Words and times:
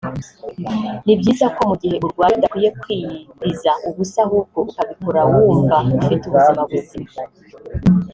ni 1.05 1.13
byiza 1.19 1.45
ko 1.55 1.61
mu 1.69 1.75
gihe 1.81 1.95
urwaye 2.05 2.33
udakwiye 2.35 2.69
kwiyiriza 2.81 3.71
ubusa 3.87 4.19
ahubwo 4.25 4.57
ukabikora 4.69 5.21
wumva 5.31 5.77
ufite 5.99 6.23
ubuzima 6.27 6.61
buzima 6.71 7.11